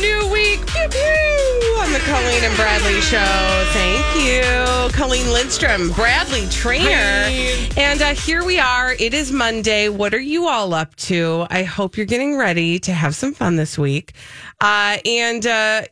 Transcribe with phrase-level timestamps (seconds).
[0.00, 0.64] New week.
[0.66, 3.64] Pew, pew, on the Colleen and Bradley show.
[3.72, 4.96] Thank you.
[4.96, 7.28] Colleen Lindstrom, Bradley Traynor.
[7.76, 8.92] And uh, here we are.
[8.92, 9.88] It is Monday.
[9.88, 11.46] What are you all up to?
[11.50, 14.12] I hope you're getting ready to have some fun this week.
[14.60, 15.82] Uh, and uh,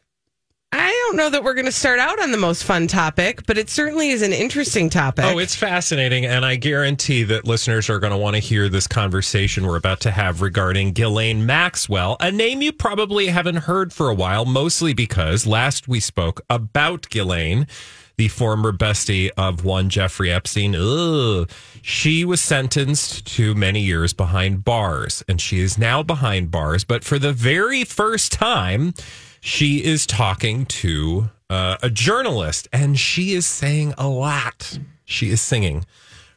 [0.72, 3.56] I don't know that we're going to start out on the most fun topic, but
[3.56, 5.24] it certainly is an interesting topic.
[5.24, 6.26] Oh, it's fascinating.
[6.26, 10.00] And I guarantee that listeners are going to want to hear this conversation we're about
[10.00, 14.92] to have regarding Ghislaine Maxwell, a name you probably haven't heard for a while, mostly
[14.92, 17.68] because last we spoke about Ghislaine,
[18.16, 20.74] the former bestie of one Jeffrey Epstein.
[20.74, 21.48] Ugh.
[21.80, 26.82] She was sentenced to many years behind bars, and she is now behind bars.
[26.82, 28.94] But for the very first time,
[29.40, 34.78] she is talking to uh, a journalist and she is saying a lot.
[35.04, 35.84] She is singing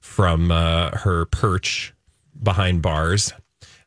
[0.01, 1.93] from uh, her perch
[2.41, 3.33] behind bars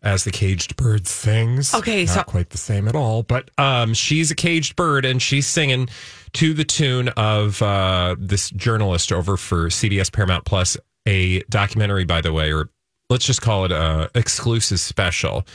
[0.02, 1.72] as the caged bird sings.
[1.74, 5.22] Okay, Not so- quite the same at all, but um, she's a caged bird and
[5.22, 5.88] she's singing
[6.32, 10.76] to the tune of uh, this journalist over for CBS Paramount Plus,
[11.06, 12.68] a documentary, by the way, or
[13.10, 15.46] let's just call it a exclusive special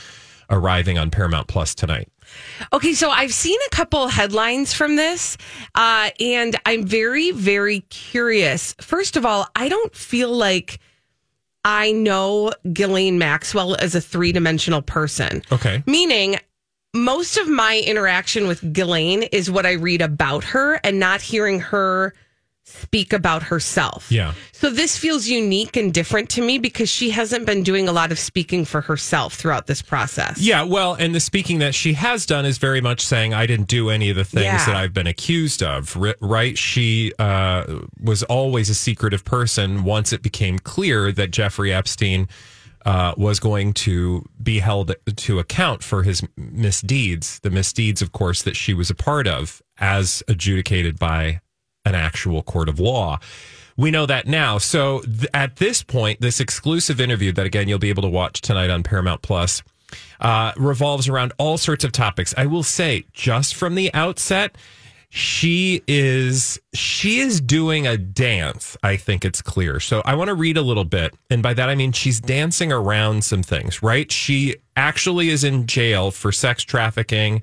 [0.48, 2.08] arriving on Paramount Plus tonight.
[2.72, 5.36] Okay, so I've seen a couple headlines from this,
[5.74, 8.74] uh, and I'm very, very curious.
[8.80, 10.80] First of all, I don't feel like
[11.64, 15.42] I know Ghislaine Maxwell as a three dimensional person.
[15.52, 15.82] Okay.
[15.86, 16.38] Meaning,
[16.94, 21.60] most of my interaction with Ghislaine is what I read about her and not hearing
[21.60, 22.14] her
[22.68, 24.10] speak about herself.
[24.10, 24.34] Yeah.
[24.52, 28.12] So this feels unique and different to me because she hasn't been doing a lot
[28.12, 30.40] of speaking for herself throughout this process.
[30.40, 33.68] Yeah, well, and the speaking that she has done is very much saying, I didn't
[33.68, 34.64] do any of the things Yeah.
[34.66, 36.56] that I've been accused of, right?
[36.56, 42.28] She uh, was always a secretive person once it became clear that Jeffrey Epstein
[42.86, 48.42] uh, was going to be held to account for his misdeeds, the misdeeds, of course,
[48.42, 51.40] that she was a part of as adjudicated by
[51.88, 53.18] an actual court of law.
[53.76, 54.58] We know that now.
[54.58, 58.40] So th- at this point, this exclusive interview that again you'll be able to watch
[58.40, 59.62] tonight on Paramount Plus
[60.20, 62.34] uh, revolves around all sorts of topics.
[62.36, 64.56] I will say, just from the outset,
[65.10, 68.76] she is she is doing a dance.
[68.82, 69.80] I think it's clear.
[69.80, 72.72] So I want to read a little bit, and by that I mean she's dancing
[72.72, 73.82] around some things.
[73.82, 74.10] Right?
[74.12, 77.42] She actually is in jail for sex trafficking,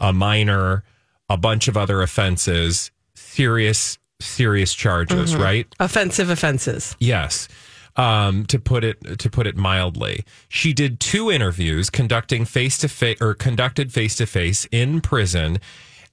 [0.00, 0.82] a minor,
[1.28, 2.90] a bunch of other offenses,
[3.34, 5.36] serious serious charges.
[5.36, 5.66] Right?
[5.80, 6.96] Offensive offenses.
[6.98, 7.48] Yes.
[7.96, 12.88] Um, to put it to put it mildly, she did two interviews, conducting face to
[12.88, 15.58] face or conducted face to face in prison.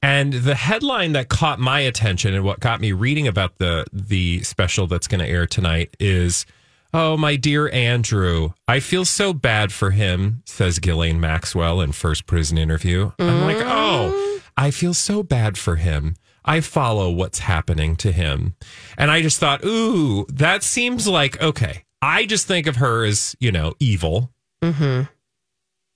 [0.04, 4.44] And the headline that caught my attention and what got me reading about the the
[4.44, 6.46] special that's going to air tonight is,
[6.94, 12.28] "Oh, my dear Andrew, I feel so bad for him," says Ghislaine Maxwell in first
[12.28, 13.12] prison interview.
[13.18, 18.56] I'm like, "Oh, I feel so bad for him." I follow what's happening to him.
[18.98, 21.84] And I just thought, ooh, that seems like, okay.
[22.02, 24.32] I just think of her as, you know, evil.
[24.64, 25.04] Mm-hmm.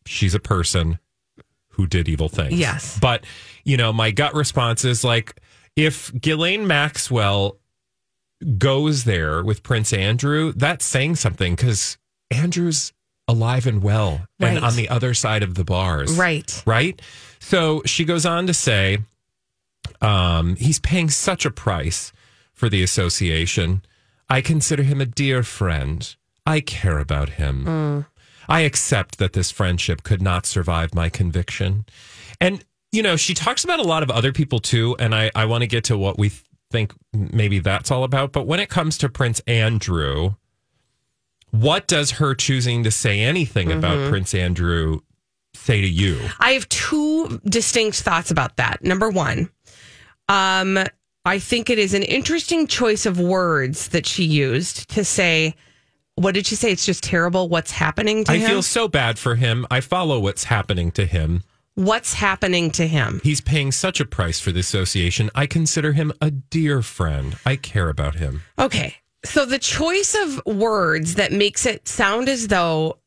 [0.06, 1.00] She's a person
[1.70, 2.54] who did evil things.
[2.60, 3.00] Yes.
[3.00, 3.26] But,
[3.64, 5.42] you know, my gut response is like,
[5.76, 7.58] if Ghislaine Maxwell
[8.58, 11.98] goes there with Prince Andrew, that's saying something because
[12.32, 12.94] Andrew's
[13.28, 14.56] alive and well Right.
[14.56, 16.62] and on the other side of the bars Right.
[16.66, 17.02] right?
[17.40, 19.00] So she goes on to say,
[20.02, 22.12] um, he's paying such a price
[22.54, 23.84] for the association.
[24.30, 26.16] I consider him a dear friend.
[26.46, 28.06] I care about him.
[28.48, 31.86] I accept that this friendship could not survive my conviction.
[32.40, 34.96] And, you know, she talks about a lot of other people too.
[35.00, 36.32] And I, I want to get to what we
[36.72, 38.32] think maybe that's all about.
[38.32, 40.36] But when it comes to Prince Andrew,
[41.52, 45.00] what does her choosing to say anything about Prince Andrew
[45.54, 46.20] say to you?
[46.40, 48.84] I have two distinct thoughts about that.
[48.84, 49.50] Number one,
[50.30, 50.80] um,
[51.26, 55.56] I think it is an interesting choice of words that she used to say,
[56.16, 56.72] what did she say?
[56.72, 58.46] It's just terrible what's happening to I him.
[58.46, 59.66] I feel so bad for him.
[59.70, 61.44] I follow what's happening to him.
[61.76, 63.20] what's happening to him?
[63.24, 65.30] He's paying such a price for the association.
[65.36, 67.36] I consider him a dear friend.
[67.46, 68.44] I care about him.
[68.58, 68.96] Okay.
[69.26, 73.00] So the choice of words that makes it sound as though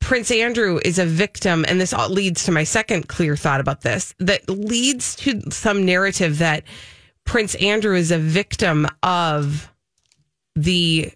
[0.00, 3.80] Prince Andrew is a victim, and this all leads to my second clear thought about
[3.80, 6.62] this that leads to some narrative that
[7.24, 9.72] Prince Andrew is a victim of
[10.54, 11.12] the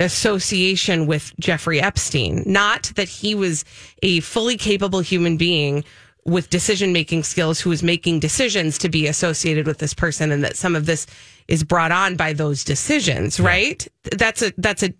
[0.00, 3.64] association with Jeffrey Epstein, not that he was
[4.02, 5.84] a fully capable human being
[6.24, 10.44] with decision making skills who was making decisions to be associated with this person and
[10.44, 11.06] that some of this
[11.48, 13.88] is brought on by those decisions, right?
[14.04, 14.92] That's a that's a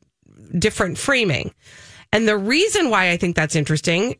[0.59, 1.53] different framing.
[2.13, 4.17] And the reason why I think that's interesting,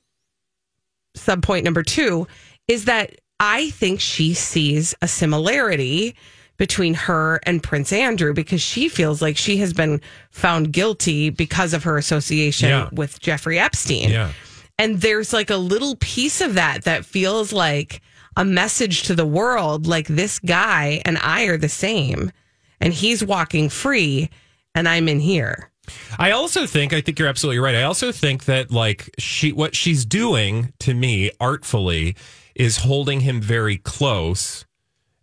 [1.15, 2.27] sub point number 2,
[2.69, 6.15] is that I think she sees a similarity
[6.59, 10.01] between her and Prince Andrew because she feels like she has been
[10.31, 12.89] found guilty because of her association Yeah.
[12.93, 14.11] with Jeffrey Epstein.
[14.11, 14.33] Yeah.
[14.77, 18.01] And there's like a little piece of that that feels like
[18.37, 22.33] a message to the world like this guy and I are the same
[22.81, 24.29] and he's walking free
[24.75, 25.71] and I'm in here.
[26.19, 27.75] I also think I think you're absolutely right.
[27.75, 32.17] I also think that like she what she's doing to me artfully
[32.55, 34.65] is holding him very close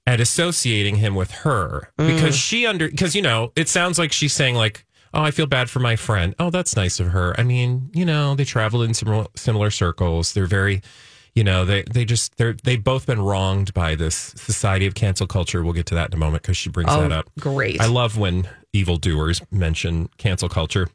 [0.07, 1.89] and associating him with her.
[1.97, 2.15] Mm.
[2.15, 5.47] Because she under because you know it sounds like she's saying like oh I feel
[5.47, 6.35] bad for my friend.
[6.39, 7.35] Oh that's nice of her.
[7.37, 10.33] I mean you know they traveled in similar similar circles.
[10.33, 10.81] They're very
[11.35, 15.27] you know they they just they're they've both been wronged by this society of cancel
[15.27, 15.63] culture.
[15.63, 17.29] We'll get to that in a moment because she brings oh, that up.
[17.39, 17.81] great.
[17.81, 20.87] I love when evildoers mention cancel culture.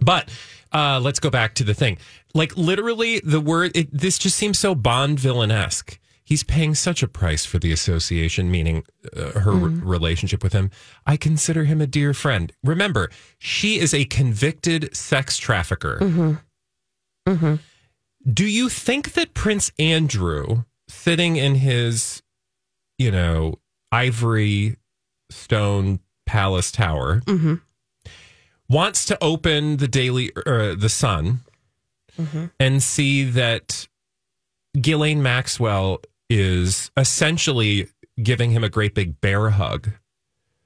[0.00, 0.30] But
[0.72, 1.98] uh, let's go back to the thing.
[2.34, 5.98] Like literally, the word it, this just seems so Bond villainesque.
[6.22, 8.84] He's paying such a price for the association, meaning
[9.16, 10.70] uh, her re- relationship with him.
[11.04, 12.52] I consider him a dear friend.
[12.62, 15.98] Remember, she is a convicted sex trafficker.
[18.32, 22.22] Do you think that Prince Andrew, sitting in his,
[22.96, 23.58] you know,
[23.90, 24.76] ivory
[25.30, 25.98] stone
[26.30, 27.54] palace tower, mm-hmm.
[28.68, 31.40] wants to open the daily, uh, the Sun,
[32.16, 32.46] mm-hmm.
[32.60, 33.88] and see that
[34.80, 37.88] Ghislaine Maxwell is essentially
[38.22, 39.88] giving him a great big bear hug,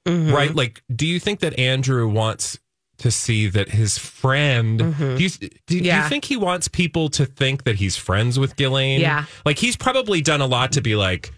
[0.05, 0.31] mm-hmm.
[0.31, 0.53] right?
[0.53, 2.59] Like, do you think that Andrew wants
[2.99, 4.77] to see that his friend?
[4.77, 8.55] Do, you, do, do you think he wants people to think that he's friends with
[8.55, 9.01] Ghislaine?
[9.01, 9.25] Yeah.
[9.45, 11.33] like he's probably done a lot to be like.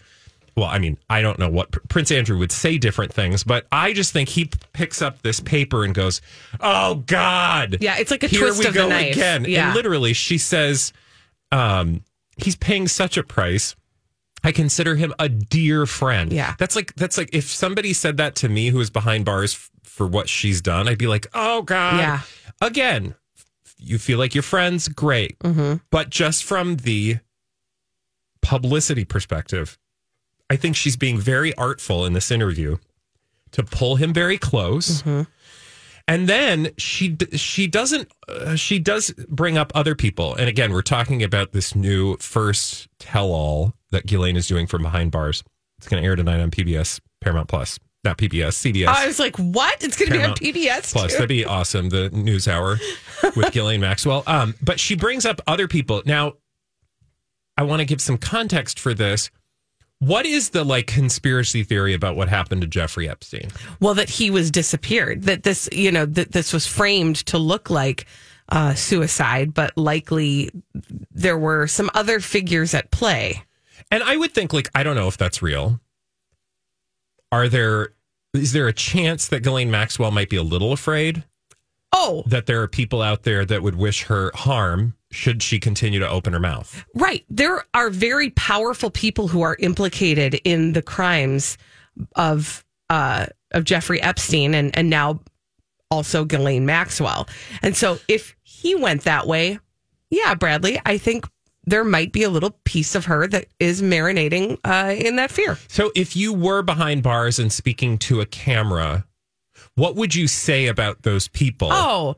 [0.58, 3.68] Well, I mean, I don't know what Pr- Prince Andrew would say different things, but
[3.72, 6.20] I just think he p- picks up this paper and goes,
[6.60, 9.12] "Oh God, Yeah, it's like a here twist we of the go knife.
[9.14, 9.68] again." Yeah.
[9.68, 10.94] And literally, she says,
[11.52, 12.02] um,
[12.38, 13.76] "He's paying such a price."
[14.44, 16.34] I consider him a dear friend.
[16.34, 16.56] Yeah.
[16.58, 19.70] that's like that's like if somebody said that to me who is behind bars f-
[19.84, 22.22] for what she's done, I'd be like, "Oh God." Yeah.
[22.62, 23.14] Again,
[23.78, 25.76] you feel like you're friends, great, Mm-hmm.
[25.92, 27.18] but just from the
[28.42, 29.78] publicity perspective,
[30.50, 32.78] I think she's being very artful in this interview
[33.52, 35.04] to pull him very close.
[36.10, 40.36] And then she she doesn't uh, she does bring up other people.
[40.36, 44.84] And again, we're talking about this new first tell all that Ghislaine is doing from
[44.84, 45.44] behind bars.
[45.80, 48.88] It's going to air tonight on PBS Paramount Plus, not PBS, CBS.
[48.88, 49.84] I was like, what?
[49.84, 51.18] It's going to be on PBS Plus, too?
[51.18, 51.90] that'd be awesome.
[51.90, 52.78] The news hour
[53.36, 54.24] with Ghislaine Maxwell.
[54.28, 56.02] Um, but she brings up other people.
[56.06, 56.34] Now,
[57.58, 59.30] I want to give some context for this.
[60.00, 63.50] What is the like conspiracy theory about what happened to Jeffrey Epstein?
[63.80, 65.24] Well, that he was disappeared.
[65.24, 68.06] That this, you know, that this was framed to look like
[68.50, 70.52] uh, suicide, but likely
[71.12, 73.44] there were some other figures at play.
[73.90, 75.80] And I would think, like, I don't know if that's real.
[77.32, 77.94] Are there,
[78.34, 81.24] is there a chance that Ghislaine Maxwell might be a little afraid
[81.94, 86.00] Oh, that there are people out there that would wish her harm should she continue
[86.00, 86.84] to open her mouth?
[86.96, 87.26] right.
[87.30, 91.58] There are very powerful people who are implicated in the crimes
[92.16, 95.22] of uh, of Jeffrey Epstein and and now
[95.90, 97.28] also Ghislaine Maxwell.
[97.62, 99.60] And so if he went that way,
[100.10, 101.26] yeah, Bradley, I think
[101.66, 105.58] there might be a little piece of her that is marinating uh, in that fear.
[105.68, 109.06] So, if you were behind bars and speaking to a camera,
[109.76, 111.68] what would you say about those people?
[111.72, 112.16] Oh,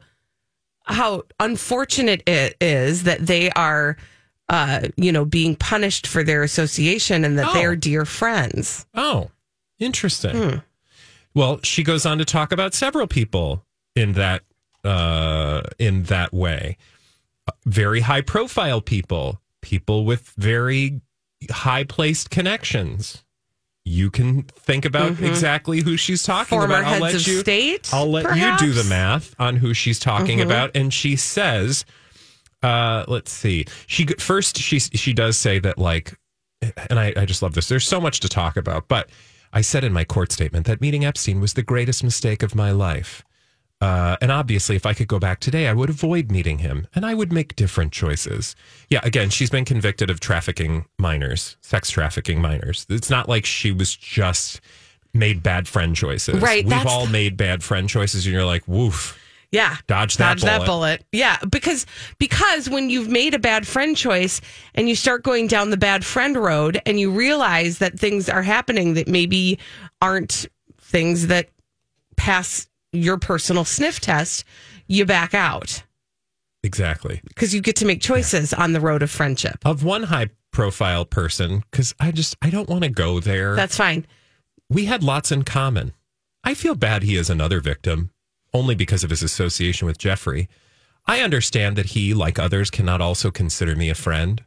[0.90, 3.96] how unfortunate it is that they are,
[4.50, 7.62] uh, you know, being punished for their association and that Oh.
[7.62, 8.86] are dear friends.
[8.94, 9.32] Oh,
[9.80, 10.36] interesting.
[10.36, 10.58] Hmm.
[11.34, 13.64] Well, she goes on to talk about several people
[13.96, 14.42] in that
[14.84, 16.78] uh, in that way.
[17.48, 21.02] Uh, Very high profile people, people with very
[21.52, 23.24] high placed connections.
[23.86, 26.68] You can think about exactly who she's talking Mm-hmm.
[26.72, 26.94] Former about.
[26.94, 27.40] I'll let you.
[27.40, 30.48] state, I'll let you do the math on who she's talking Mm-hmm.
[30.48, 31.86] about, and she says,
[32.62, 36.18] uh, "Let's see." She first she she does say that like
[36.90, 37.68] and I, I just love this.
[37.70, 39.10] There's so much to talk about, but
[39.54, 42.72] I said in my court statement that meeting Epstein was the greatest mistake of my
[42.72, 43.24] life.
[43.82, 47.06] Uh, and obviously, if I could go back today, I would avoid meeting him and
[47.06, 48.56] I would make different choices.
[48.90, 52.86] Yeah, again, she's been convicted of trafficking minors, sex trafficking minors.
[52.90, 54.60] It's not like she was just
[55.14, 56.42] made bad friend choices.
[56.42, 59.18] Right, We've all made bad friend choices, and you're like, woof.
[59.52, 59.78] Yeah.
[59.88, 60.68] Dodge that Dodge that bullet.
[60.68, 61.06] bullet.
[61.12, 61.38] Yeah.
[61.50, 61.88] Because
[62.20, 64.42] because when you've made a bad friend choice
[64.76, 68.44] and you start going down the bad friend road and you realize that things are
[68.44, 69.58] happening that maybe
[70.04, 70.46] aren't
[70.78, 71.50] things that
[72.16, 74.44] pass your personal sniff test,
[74.88, 75.84] you back out.
[76.64, 77.22] Exactly.
[77.28, 79.58] Because you get to make choices on the road of friendship.
[79.64, 83.56] Of one high profile person, because I just, I don't want to go there.
[83.56, 84.06] That's fine.
[84.70, 85.94] we had lots in common.
[86.44, 88.12] I feel bad he is another victim
[88.54, 90.50] only because of his association with Jeffrey.
[91.06, 94.44] I understand that he, like others, cannot also consider me a friend.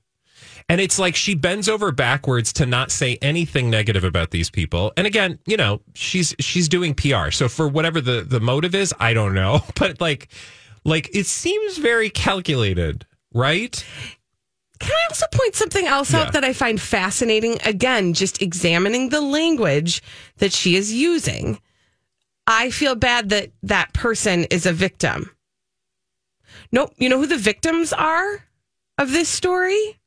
[0.69, 4.93] And it's like she bends over backwards to not say anything negative about these people.
[4.97, 7.31] And again, you know, she's she's doing PR.
[7.31, 10.29] So for whatever the the motive is, I don't know, but like
[10.85, 13.05] like it seems very calculated,
[13.35, 13.85] right?
[14.81, 16.21] Can I also point something else Yeah.
[16.23, 17.59] out that I find fascinating?
[17.65, 20.03] Again, just examining the language
[20.39, 21.61] that she is using.
[22.49, 25.31] I feel bad that that person is a victim.
[26.73, 26.93] Nope.
[26.97, 28.45] You know who the victims are
[28.99, 29.99] of this story?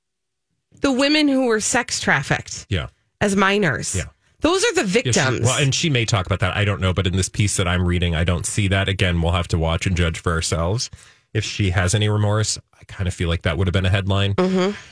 [0.86, 2.88] The women who were sex trafficked Yeah.
[3.20, 3.96] as minors.
[3.96, 4.04] Yeah.
[4.42, 5.42] Those are the Yeah, she- victims.
[5.42, 6.56] well, and she may talk about that.
[6.56, 8.88] I don't know, but in this piece that I'm reading, I don't see that.
[8.88, 10.92] Again, we'll have to watch and judge for ourselves.
[11.34, 13.89] If she has any remorse, I kind of feel like that would have been a
[13.89, 14.36] headline.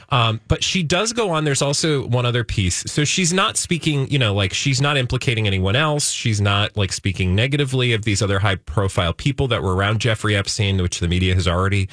[0.09, 1.43] Um, but she does go on.
[1.43, 2.83] There's also one other piece.
[2.87, 6.09] So she's not speaking, you know, like she's not implicating anyone else.
[6.09, 10.35] She's not like speaking negatively of these other high profile people that were around Jeffrey
[10.35, 11.87] Epstein, which the media has already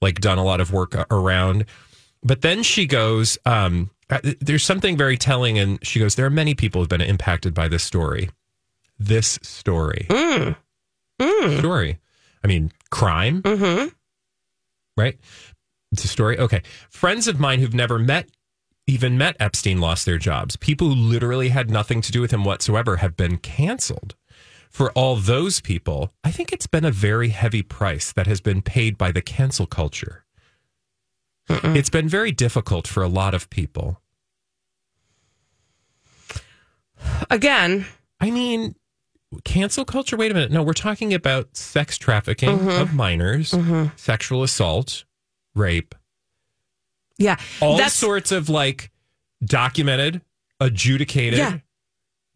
[0.00, 1.64] like done a lot of work around.
[2.22, 5.58] But then she goes, um, uh, there's something very telling.
[5.58, 8.30] And she goes, there are many people who've been impacted by this story.
[8.98, 10.06] This story.
[11.58, 11.98] Story.
[12.44, 13.42] I mean, crime.
[13.44, 13.86] hmm
[14.96, 15.18] Right?
[15.92, 16.38] It's a story.
[16.38, 16.62] Okay.
[16.90, 18.28] Friends of mine who've never met,
[18.86, 20.56] even met Epstein, lost their jobs.
[20.56, 24.14] People who literally had nothing to do with him whatsoever have been canceled.
[24.68, 28.62] For all those people, I think it's been a very heavy price that has been
[28.62, 30.19] paid by the cancel culture.
[31.76, 34.00] It's been very difficult for a lot of people.
[37.30, 37.86] Again,
[38.20, 38.74] I mean,
[39.44, 40.16] cancel culture.
[40.16, 40.50] Wait a minute.
[40.50, 42.68] No, we're talking about sex trafficking Mm-hmm.
[42.82, 43.54] of minors,
[43.96, 45.04] sexual assault,
[45.54, 45.94] rape,
[47.18, 47.36] yeah.
[47.60, 48.90] all That's sorts of like
[49.44, 50.20] documented,
[50.58, 51.58] adjudicated, Yeah.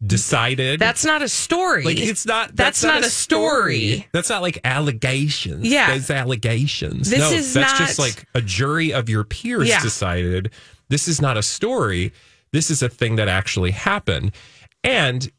[0.05, 0.79] Decided.
[0.79, 1.83] that's not a story.
[1.83, 2.55] like it's not.
[2.55, 4.07] That's not a story.
[4.11, 5.67] That's not like allegations.
[5.67, 5.87] Yeah.
[5.91, 7.09] there's allegations.
[7.09, 9.81] This no, is that's just like a jury of your peers Yeah.
[9.81, 10.51] decided.
[10.89, 12.11] This is not a story.
[12.51, 14.31] This is a thing that actually happened.
[14.83, 15.31] And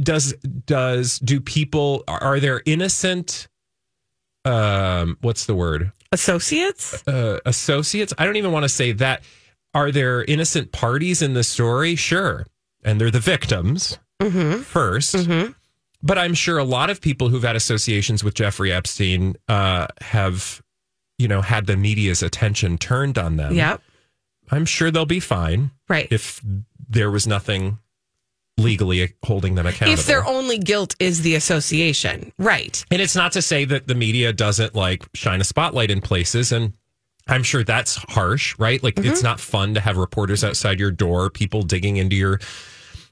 [0.00, 0.32] does
[0.66, 3.48] does do people are are there innocent?
[4.44, 5.92] Um, what's the word?
[6.10, 7.06] associates?
[7.08, 8.12] uh, associates.
[8.18, 9.22] I don't even want to say that.
[9.74, 11.94] Are there innocent parties in the story?
[11.94, 12.44] Sure.
[12.82, 14.62] And they're the victims mm-hmm.
[14.62, 15.52] 1st mm-hmm.
[16.04, 20.60] But I'm sure a lot of people who've had associations with Jeffrey Epstein uh, have,
[21.16, 23.54] you know, had the media's attention turned on them.
[23.54, 23.80] Yep.
[24.50, 26.08] I'm sure they'll be fine Right.
[26.10, 26.40] if
[26.88, 27.78] there was nothing
[28.58, 29.98] legally holding them accountable.
[29.98, 32.32] if their only guilt is the association.
[32.36, 32.84] Right.
[32.90, 36.52] And it's not to say that the media doesn't like shine a spotlight in places.
[36.52, 36.72] And
[37.28, 38.82] I'm sure that's harsh, right?
[38.82, 39.26] Like it's mm-hmm.
[39.26, 42.40] not fun to have reporters outside your door, people digging into your,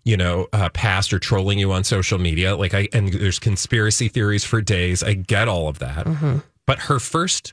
[0.04, 2.57] you know, uh, past or trolling you on social media.
[2.57, 5.02] Like I, and there's conspiracy theories for days.
[5.02, 6.07] I get all of that.
[6.66, 7.52] But her first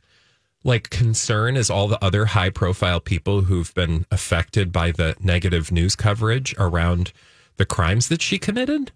[0.64, 5.72] like concern is all the other high profile people who've been affected by the negative
[5.72, 7.14] news coverage around
[7.58, 8.92] the crimes that she committed.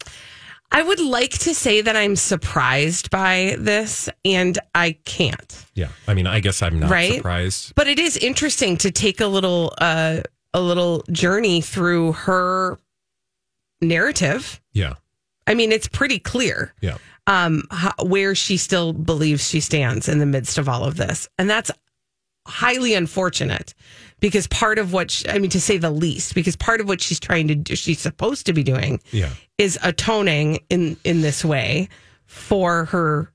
[0.74, 5.66] I would like to say that I'm surprised by this, and I can't.
[5.76, 5.90] Yeah.
[6.08, 7.16] I mean, I guess I'm not Right?
[7.16, 7.74] surprised.
[7.76, 10.22] But it is interesting to take a little uh,
[10.54, 12.80] a little journey through her
[13.82, 14.62] narrative.
[14.74, 14.94] Yeah.
[15.48, 16.98] I mean, it's pretty clear Yeah.
[17.28, 21.28] um, how, where she still believes she stands in the midst of all of this,
[21.38, 21.72] and that's
[22.48, 23.74] highly unfortunate
[24.20, 27.02] because part of what she, I mean, to say the least, because part of what
[27.02, 29.30] she's trying to do, she's supposed to be doing, Yeah.
[29.58, 31.90] is atoning in in this way
[32.26, 33.32] for her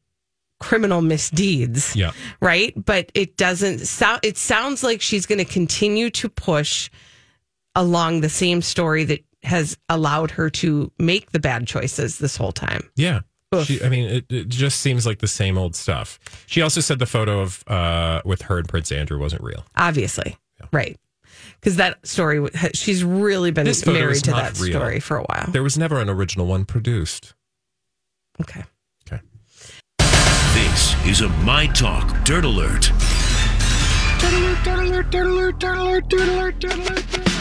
[0.58, 2.12] criminal misdeeds Yeah.
[2.40, 6.88] right but it doesn't sound it sounds like she's going to continue to push
[7.74, 12.52] along the same story that has allowed her to make the bad choices this whole
[12.52, 13.20] time Yeah.
[13.64, 16.18] She, I mean, it, it just seems like the same old stuff.
[16.46, 19.64] She also said the photo of uh, with her and Prince Andrew wasn't real.
[19.76, 20.36] obviously
[20.72, 20.98] right
[21.60, 24.72] because that story she's really been married to that real.
[24.72, 27.34] story for a while There was never an original one produced.
[28.42, 28.64] okay
[29.06, 29.22] Okay.
[30.54, 32.90] This is a My Talk Dirt Alert.
[34.18, 34.64] Dirt alert!
[34.64, 35.10] Dirt alert!
[35.10, 35.58] Dirt alert!
[35.60, 36.08] Dirt alert!
[36.08, 36.58] Dirt alert!
[36.58, 37.35] Dirt Alert.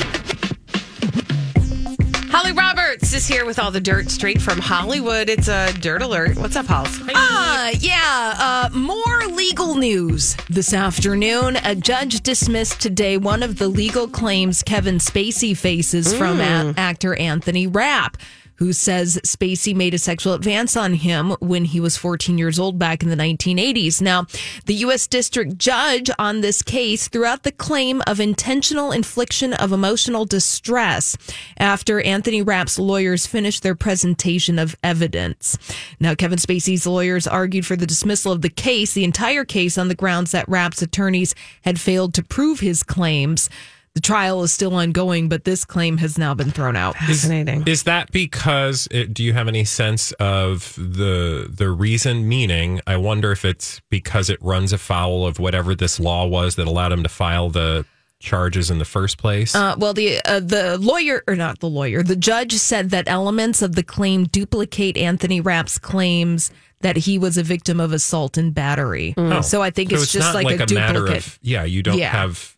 [2.36, 5.30] Holly Roberts is here with all the dirt straight from Hollywood.
[5.30, 6.36] It's a dirt alert.
[6.38, 7.00] What's up, Hollis?
[7.02, 11.56] Uh, yeah, uh, more legal news this afternoon.
[11.64, 17.16] A judge dismissed today one of the legal claims Kevin Spacey faces from a- actor
[17.16, 18.18] Anthony Rapp.
[18.58, 22.80] Who says Spacey made a sexual advance on him when he was 14 years old
[22.80, 24.02] back in the 1980s?
[24.02, 24.26] Now,
[24.66, 25.08] the U.S.
[25.08, 31.18] District Judge on this case threw out the claim of intentional infliction of emotional distress
[31.58, 35.58] after Anthony Rapp's lawyers finished their presentation of evidence.
[36.00, 39.90] Now, Kevin Spacey's lawyers argued for the dismissal of the case, the entire case, on
[39.90, 43.50] the grounds that Rapp's attorneys had failed to prove his claims.
[43.96, 46.96] The trial is still ongoing, but this claim has now been thrown out.
[46.98, 47.66] Fascinating.
[47.66, 48.90] Is that because?
[48.92, 52.28] It, do you have any sense of the the reason?
[52.28, 56.68] Meaning, I wonder if it's because it runs afoul of whatever this law was that
[56.68, 57.86] allowed him to file the
[58.20, 59.56] charges in the first place.
[59.56, 63.62] Uh, well, the uh, the lawyer or not the lawyer, the judge said that elements
[63.62, 68.54] of the claim duplicate Anthony Rapp's claims that he was a victim of assault and
[68.54, 69.14] battery.
[69.18, 69.42] Oh.
[69.42, 71.28] So I think it's, just not like, a, matter duplicate.
[71.28, 72.12] of yeah, you don't Yeah.
[72.12, 72.55] have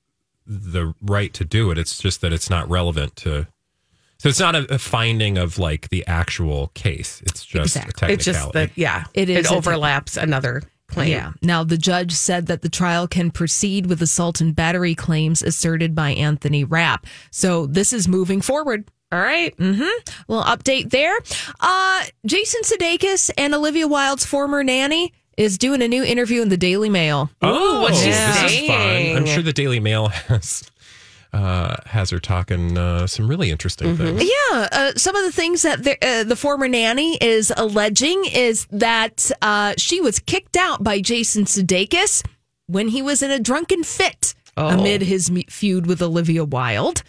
[0.48, 1.78] the right to do it.
[1.78, 3.48] It's just that it's not relevant to.
[4.20, 7.22] So it's not a, a finding of like the actual case.
[7.26, 8.08] It's just Exactly.
[8.10, 8.74] a It's just technicality.
[8.74, 11.10] that, yeah, It is It a overlaps another claim.
[11.12, 11.34] Yeah.
[11.44, 15.94] Now, the judge said that the trial can proceed with assault and battery claims asserted
[15.94, 17.06] by Anthony Rapp.
[17.30, 18.90] So this is moving forward.
[19.12, 19.56] All right.
[19.58, 20.12] Mm hmm.
[20.28, 21.18] Well, update there.
[21.60, 26.58] Uh, Jason Sudeikis and Olivia Wilde's former nanny is doing a new interview in the
[26.58, 27.30] Daily Mail.
[27.42, 29.18] Oh, what's she this is fun.
[29.18, 30.70] I'm sure the Daily Mail has
[31.34, 34.18] uh, has her talking uh, some really interesting Mm-hmm.
[34.18, 34.24] things.
[34.52, 38.66] Yeah, uh, some of the things that the, uh, the former nanny is alleging is
[38.72, 42.26] that uh, she was kicked out by Jason Sudeikis
[42.66, 47.04] when he was in a drunken fit amid his feud with Olivia Wilde,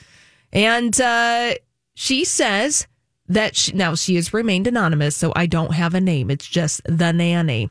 [0.53, 1.55] and uh,
[1.95, 2.87] she says
[3.29, 6.31] that she, now she has remained anonymous, so I don't have a name.
[6.31, 7.69] It's just the nanny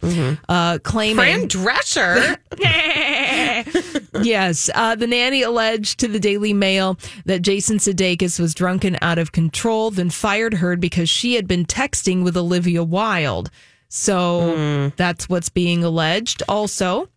[0.47, 2.38] uh, claiming Fran Drescher.
[4.23, 8.97] yes, uh, the nanny alleged to the Daily Mail that Jason Sudeikis was drunk and
[9.01, 13.49] out of control, then fired her because she had been texting with Olivia Wilde.
[13.89, 16.43] So that's what's being alleged.
[16.49, 17.10] Also,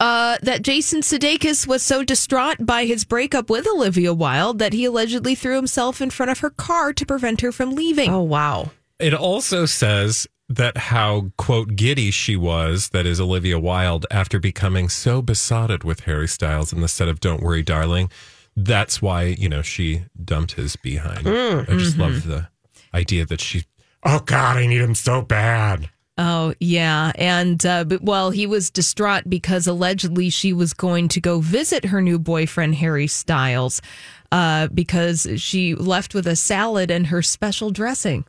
[0.00, 4.84] uh, that Jason Sudeikis was so distraught by his breakup with Olivia Wilde that he
[4.84, 8.10] allegedly threw himself in front of her car to prevent her from leaving.
[8.10, 8.70] oh, wow.
[8.98, 14.88] It also says that how quote giddy she was that is Olivia Wilde after becoming
[14.88, 18.10] so besotted with Harry Styles in the set of Don't Worry Darling.
[18.56, 21.26] That's why, you know, she dumped his behind.
[21.26, 22.48] I just love the
[22.92, 23.64] idea that she
[24.04, 25.88] Oh God, I need him so bad.
[26.16, 27.10] Oh, yeah.
[27.16, 31.86] And, uh, but, well, he was distraught because allegedly she was going to go visit
[31.86, 33.82] her new boyfriend, Harry Styles,
[34.30, 38.24] uh, because she left with a salad and her special dressing.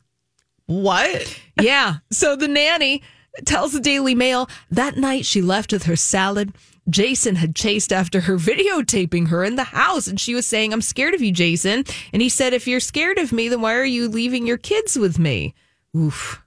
[0.65, 1.39] What?
[1.61, 1.95] Yeah.
[2.11, 3.03] So the nanny
[3.45, 6.53] tells the Daily Mail that night she left with her salad.
[6.89, 10.81] Jason had chased after her, videotaping her in the house, and she was saying, I'm
[10.81, 11.83] scared of you, Jason.
[12.13, 14.97] And he said, If you're scared of me, then why are you leaving your kids
[14.97, 15.53] with me?
[15.95, 16.41] Oof.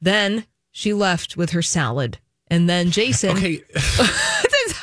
[0.00, 2.18] Then she left with her salad.
[2.48, 3.36] And then Jason.
[3.36, 3.62] Okay.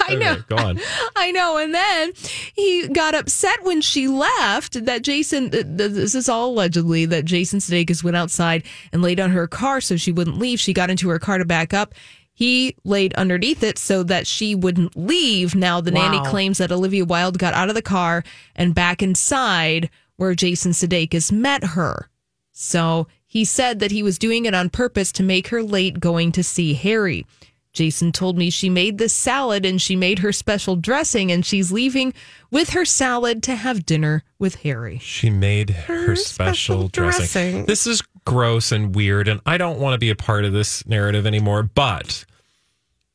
[0.02, 0.32] I know.
[0.32, 0.80] Okay, go on.
[1.16, 1.58] I know.
[1.58, 2.14] And then
[2.56, 7.26] he got upset when she left that Jason, th- th- this is all allegedly, that
[7.26, 10.60] Jason Sudeikis went outside and laid on her car so she wouldn't leave.
[10.60, 11.94] She got into her car to back up.
[12.34, 15.56] He laid underneath it so that she wouldn't leave.
[15.56, 18.24] Now, the nanny claims that Olivia Wilde got out of the car
[18.56, 22.10] and back inside where Jason Sudeikis met her.
[22.52, 26.32] So he said that he was doing it on purpose to make her late going
[26.34, 27.26] to see Harry.
[27.72, 31.72] Jason told me she made this salad and she made her special dressing and she's
[31.72, 32.12] leaving
[32.50, 34.98] with her salad to have dinner with Harry.
[34.98, 37.20] She made her, special, special dressing.
[37.20, 37.66] dressing.
[37.68, 40.84] This is gross and weird, and I don't want to be a part of this
[40.88, 41.62] narrative anymore.
[41.62, 42.26] But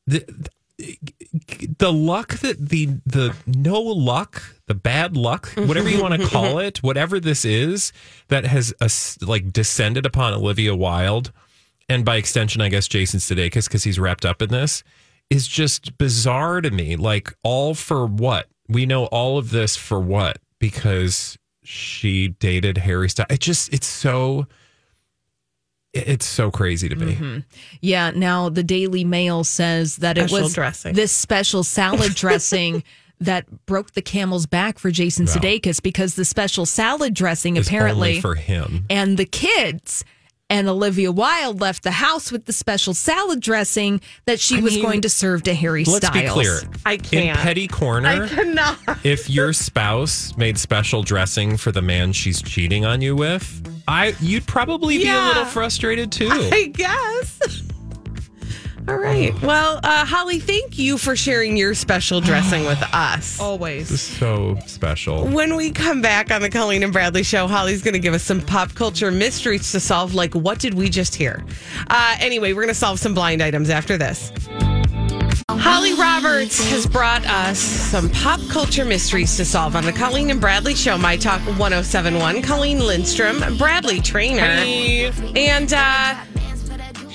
[0.07, 6.27] the the luck that the the no luck, the bad luck, whatever you want to
[6.27, 7.93] call it, whatever this is
[8.27, 8.89] that has uh,
[9.25, 11.31] like descended upon Olivia Wilde,
[11.87, 14.83] and by extension, I guess Jason Sudeikis because he's wrapped up in this,
[15.29, 16.95] is just bizarre to me.
[16.95, 18.47] Like all for what?
[18.67, 20.39] We know all of this for what?
[20.59, 23.27] Because she dated Harry Styles.
[23.29, 24.47] It just it's so
[25.95, 27.13] it's so crazy to me.
[27.15, 27.37] Mm-hmm.
[27.81, 30.93] Yeah, now the Daily Mail says that Special it was dressing.
[30.95, 32.83] this special salad dressing
[33.21, 35.33] that broke the camel's back for Jason Wow.
[35.35, 38.85] Sudeikis because the special salad dressing It's apparently only for him.
[38.89, 40.03] and the kids
[40.47, 44.75] And Olivia Wilde left the house with the special salad dressing that she I was
[44.75, 46.23] mean, going to serve to Harry Let's Styles.
[46.23, 46.59] be clear.
[46.85, 47.39] I can't.
[47.39, 48.77] Petty Corner, I cannot.
[49.03, 54.13] if your spouse made special dressing for the man she's cheating on you with, I
[54.19, 56.29] you'd probably be a little frustrated too.
[56.31, 57.63] I guess.
[58.87, 59.33] All right.
[59.41, 63.39] Well, uh, Holly, thank you for sharing your special dressing with us.
[63.39, 63.99] Always.
[63.99, 65.25] so special.
[65.27, 68.23] When we come back on the Colleen and Bradley show, Holly's going to give us
[68.23, 71.43] some pop culture mysteries to solve, like what did we just hear?
[71.89, 74.31] Uh, anyway, we're going to solve some blind items after this.
[75.49, 80.39] Holly Roberts has brought us some pop culture mysteries to solve on the Colleen and
[80.39, 82.41] Bradley show, My Talk 1071.
[82.43, 84.41] Colleen Lindstrom, Bradley Traynor.
[85.35, 86.15] And uh,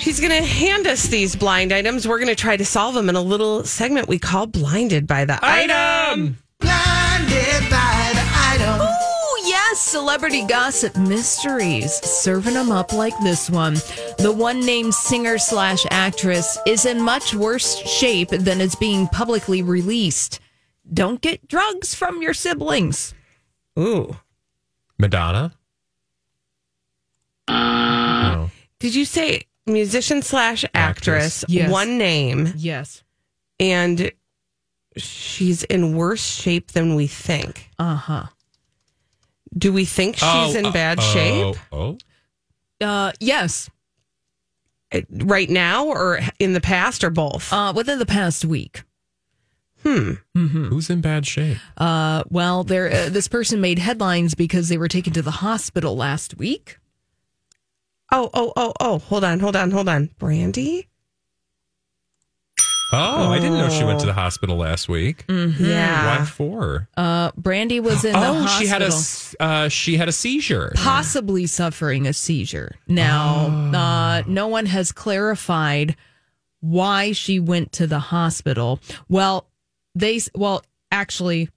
[0.01, 2.09] she's going to hand us these blind items.
[2.09, 5.25] We're going to try to solve them in a little segment we call Blinded by
[5.25, 6.39] the Item.
[6.59, 8.79] Blinded by the Item.
[8.81, 11.93] Oh, yes, celebrity gossip mysteries.
[11.93, 13.75] Serving them up like this one.
[14.19, 19.63] The one named singer slash actress is in much worse shape than is being publicly
[19.63, 20.41] released.
[20.93, 23.15] Don't get drugs from your siblings.
[23.79, 24.17] Ooh.
[24.99, 25.53] Madonna.
[27.49, 28.51] No.
[28.79, 31.43] Did you say musician slash actress?
[31.43, 31.45] Actress.
[31.49, 31.71] Yes.
[31.71, 33.03] One name, Yes.
[33.59, 34.13] and
[34.97, 37.69] she's in worse shape than we think.
[37.79, 38.25] Uh huh.
[39.57, 41.99] Do we think she's Oh, in bad uh, shape Oh,
[42.81, 43.69] Uh, yes.
[44.93, 47.53] Uh, right now, or in the past, or both?
[47.53, 48.83] Uh, within the past week.
[49.85, 50.17] oh.
[50.35, 51.57] who's in bad shape?
[51.77, 52.93] Uh, well, there.
[52.93, 56.79] Uh, this person made headlines because they were taken to the hospital last week.
[58.13, 58.99] Oh, oh, oh, oh!
[58.99, 60.11] Hold on, hold on, hold on.
[60.19, 60.89] Brandy?
[62.93, 65.25] Oh, I didn't know she went to the hospital last week.
[65.29, 66.19] Yeah.
[66.19, 66.89] What for?
[66.97, 68.49] Uh, Brandy was in the oh, hospital.
[68.59, 70.73] she had a s- uh, she had a seizure.
[70.75, 72.75] possibly suffering a seizure.
[72.89, 75.95] Now, uh, no one has clarified
[76.61, 78.81] why she went to the hospital.
[79.09, 79.47] Well,
[79.95, 81.49] they well actually,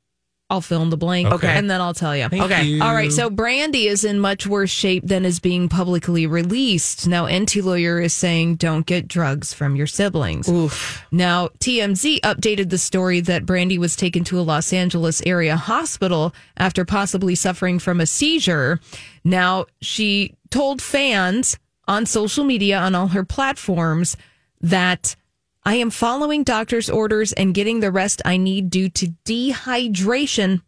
[0.53, 1.47] I'll fill in the blank, Okay.
[1.47, 2.29] and then I'll tell you.
[2.29, 2.63] Thank Okay.
[2.63, 2.83] you.
[2.83, 7.07] All right, so Brandy is in much worse shape than is being publicly released.
[7.07, 10.47] Now, Enty Lawyer is saying don't get drugs from your siblings.
[10.47, 11.03] Oof.
[11.11, 16.35] Now, TMZ updated the story that Brandy was taken to a Los Angeles area hospital
[16.55, 18.79] after possibly suffering from a seizure.
[19.23, 24.15] Now, she told fans on social media, on all her platforms,
[24.61, 25.15] that
[25.65, 30.61] I am following doctor's orders and getting the rest I need due to dehydration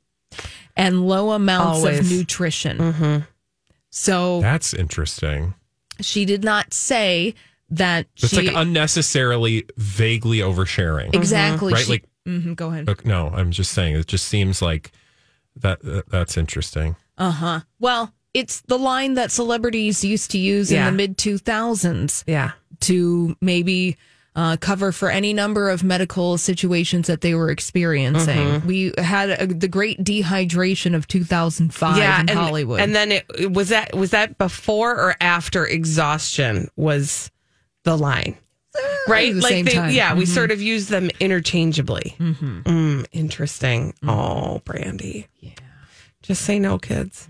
[0.76, 2.12] and low amounts of Always.
[2.12, 3.26] nutrition.
[3.90, 5.54] So That's interesting.
[6.02, 7.36] she did not say
[7.70, 11.14] that It's she like unnecessarily vaguely oversharing.
[11.16, 11.74] exactly.
[11.74, 11.86] Right?
[11.86, 12.88] she- Like- Mhm, go ahead.
[12.88, 14.92] Look, no, I'm just saying it just seems like
[15.56, 16.96] that, that that's interesting.
[17.18, 17.60] Uh huh.
[17.80, 20.88] Well, it's the line that celebrities used to use Yeah.
[20.88, 22.52] in the mid 2000s Yeah.
[22.82, 23.96] to maybe
[24.36, 28.38] uh, cover for any number of medical situations that they were experiencing.
[28.38, 28.68] Mm-hmm.
[28.68, 32.82] We had a, the great dehydration of 2005 yeah, in and, Hollywood.
[32.82, 37.32] And then it it- was that was that before or after exhaustion was
[37.84, 38.38] the line,
[39.08, 39.34] right?
[39.34, 39.92] the like same they, time.
[39.94, 40.28] yeah, we Mhm.
[40.34, 42.16] sort of use them interchangeably.
[42.20, 43.94] Mm, interesting.
[44.06, 45.28] Oh, Brandy.
[45.40, 45.52] Yeah.
[46.24, 47.30] Just say no, kids.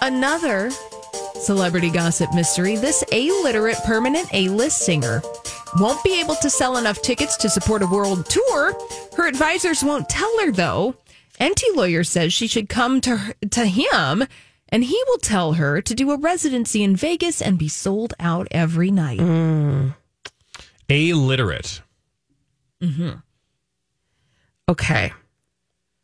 [0.00, 0.70] Another
[1.40, 5.22] celebrity gossip mystery this illiterate permanent A list singer
[5.78, 8.76] won't be able to sell enough tickets to support a world tour.
[9.16, 10.96] Her advisors won't tell her, though.
[11.40, 14.24] Enty Lawyer says she should come to, her, to him
[14.70, 18.48] and he will tell her to do a residency in Vegas and be sold out
[18.50, 19.20] every night.
[20.88, 21.82] Illiterate.
[22.82, 23.10] Hmm.
[24.68, 25.12] Okay.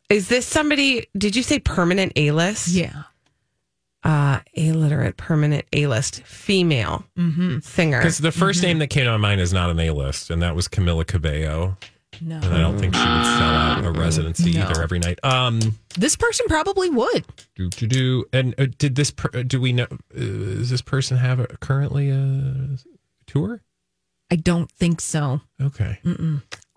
[0.09, 1.07] Is this somebody?
[1.17, 2.69] Did you say permanent A list?
[2.69, 3.03] Yeah.
[4.05, 7.03] Uh, illiterate permanent A list female
[7.61, 7.97] singer.
[7.99, 8.61] Because the 1st Mm-hmm.
[8.67, 11.07] name that came to my mind is not an A list, and that was Camila
[11.07, 11.75] Cabello.
[12.21, 12.35] No.
[12.35, 14.61] And I don't think she would sell out a residency No.
[14.67, 15.19] either every night.
[15.23, 15.59] Um,
[15.97, 17.25] This person probably would.
[17.55, 18.25] do do do.
[18.31, 19.09] And uh, did this?
[19.11, 19.87] Per, do we know?
[19.91, 22.77] Uh, does this person have a, currently a
[23.25, 23.63] tour?
[24.31, 25.41] I don't think so.
[25.61, 25.99] Okay.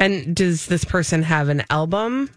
[0.00, 2.30] And does this person have an album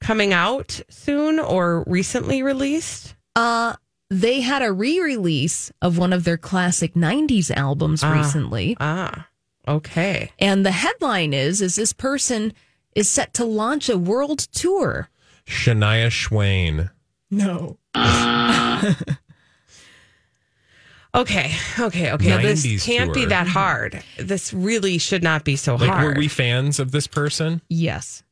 [0.00, 3.14] coming out soon or recently released?
[3.36, 3.74] Uh,
[4.08, 8.76] they had a re-release of one of their classic 90s albums recently.
[8.80, 9.28] Ah,
[9.68, 10.32] okay.
[10.38, 12.52] And the headline is is this person
[12.94, 15.08] is set to launch a world tour.
[15.46, 16.90] Shania Swain.
[17.30, 17.78] No.
[21.12, 22.40] Okay, okay, okay.
[22.40, 24.00] This can't be that hard.
[24.16, 26.04] This really should not be so Like, hard.
[26.06, 27.62] were we fans of this person?
[27.68, 28.22] Yes.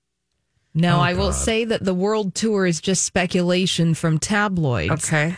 [0.75, 4.93] Now Oh, I will say that the world tour is just speculation from tabloids.
[5.05, 5.37] okay.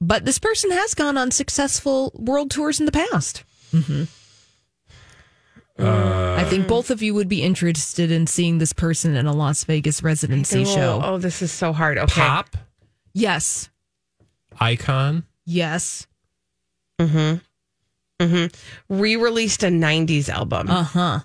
[0.00, 3.44] but this person has gone on successful world tours in the past.
[3.72, 4.04] hmm
[5.80, 9.62] I think both of you would be interested in seeing this person in a Las
[9.64, 11.00] Vegas residency oh, show.
[11.04, 11.98] Oh, this is so hard.
[11.98, 12.20] Okay.
[12.20, 12.56] Pop
[13.14, 13.68] Yes.
[14.58, 15.24] icon.
[15.44, 16.06] Yes.
[17.00, 17.08] Mm
[18.18, 18.24] hmm.
[18.24, 18.50] Mm
[18.88, 19.00] hmm.
[19.00, 21.20] Re-released a '90s album, Uh huh.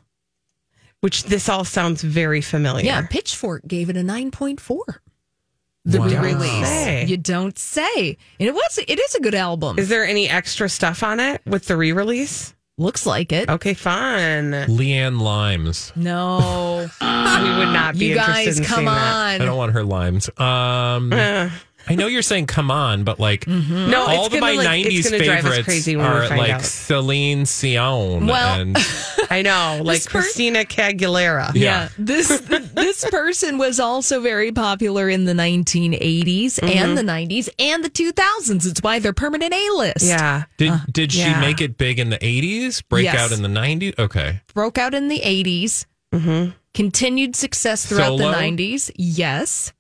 [1.04, 2.86] Which this all sounds very familiar.
[2.86, 3.06] Yeah.
[3.10, 4.80] Pitchfork gave it a 9.4.
[5.84, 6.06] The Wow.
[6.08, 6.66] re-release.
[6.68, 7.06] Say.
[7.10, 8.18] You don't say.
[8.40, 9.78] And it was it is a good album.
[9.78, 12.54] Is there any extra stuff on it with the re-release?
[12.78, 13.50] Looks like it.
[13.50, 14.52] Okay, fun.
[14.70, 15.92] Leanne Limes.
[15.98, 16.88] No.
[17.02, 19.42] we would not be you interested guys, in come seeing that.
[19.42, 20.30] I don't want her limes.
[20.40, 21.50] Um, Uh,
[21.86, 25.22] I know you're saying come on, but like no, all of my like, '90s gonna
[25.22, 26.62] drive us favorites crazy when we are like out.
[26.62, 28.78] Celine Sion Well- and
[29.34, 31.52] I know, like per- Christina Caguilera.
[31.56, 31.90] Yeah.
[31.98, 32.28] This
[32.74, 36.68] this person was also very popular in the 1980s Mm-hmm.
[36.68, 38.66] and the 90s and the 2000s.
[38.70, 40.06] It's why they're permanent A list.
[40.06, 40.44] Yeah.
[40.58, 41.40] did did she yeah.
[41.42, 42.84] make it big in the '80s?
[42.88, 43.16] Break Yes.
[43.20, 43.98] out in the '90s?
[44.00, 44.42] Okay.
[44.54, 45.86] Broke out in the 80s.
[46.14, 46.52] Mm-hmm.
[46.74, 48.32] Continued success throughout Solo?
[48.32, 48.92] the 90s.
[48.96, 49.74] Yes.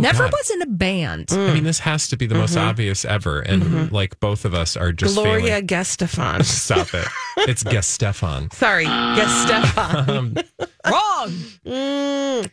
[0.00, 0.32] Never Oh, God.
[0.32, 1.26] was in a band.
[1.28, 1.50] Mm.
[1.50, 4.76] I mean, this has to be the most obvious ever, and like both of us
[4.76, 5.24] are just Mm-hmm.
[5.24, 5.66] Gloria failing.
[5.66, 6.44] Gestefan.
[6.44, 7.06] Stop it!
[7.48, 8.50] It's Guest Stefan.
[8.52, 10.44] Sorry, Gestefan.
[10.84, 11.30] Um,
[11.64, 12.48] Wrong.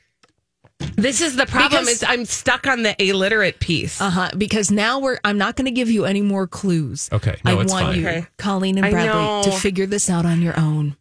[0.95, 1.83] This is the problem.
[1.85, 3.99] Because- is I'm stuck on the illiterate piece.
[4.01, 4.29] Uh huh.
[4.37, 5.17] Because now we're.
[5.23, 7.09] I'm not going to give you any more clues.
[7.11, 7.37] Okay.
[7.43, 7.99] No, I it's want fine.
[7.99, 8.27] you, Okay.
[8.37, 10.95] Colleen and Bradley, to figure this out on your own.